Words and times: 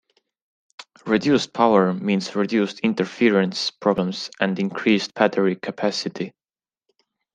Reduced 1.05 1.53
power 1.53 1.93
means 1.93 2.35
reduced 2.35 2.79
interference 2.79 3.69
problems 3.69 4.31
and 4.39 4.57
increased 4.57 5.13
battery 5.13 5.55
capacity. 5.55 6.33